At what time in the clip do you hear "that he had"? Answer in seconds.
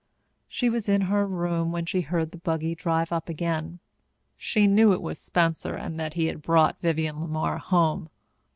5.99-6.41